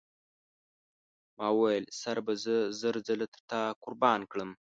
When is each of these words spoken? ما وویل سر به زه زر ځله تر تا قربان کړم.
ما 1.37 1.47
وویل 1.55 1.85
سر 2.01 2.17
به 2.25 2.33
زه 2.43 2.55
زر 2.79 2.95
ځله 3.07 3.25
تر 3.33 3.41
تا 3.51 3.61
قربان 3.83 4.21
کړم. 4.31 4.51